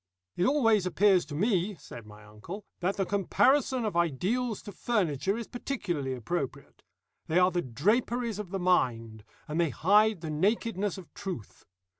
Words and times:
"It 0.35 0.47
always 0.47 0.87
appears 0.87 1.25
to 1.27 1.35
me," 1.35 1.75
said 1.75 2.07
my 2.07 2.23
uncle, 2.25 2.65
"that 2.79 2.97
the 2.97 3.05
comparison 3.05 3.85
of 3.85 3.95
ideals 3.95 4.63
to 4.63 4.71
furniture 4.71 5.37
is 5.37 5.45
particularly 5.47 6.15
appropriate. 6.15 6.81
They 7.27 7.37
are 7.37 7.51
the 7.51 7.61
draperies 7.61 8.39
of 8.39 8.49
the 8.49 8.57
mind, 8.57 9.23
and 9.47 9.61
they 9.61 9.69
hide 9.69 10.21
the 10.21 10.31
nakedness 10.31 10.97
of 10.97 11.13
truth. 11.13 11.65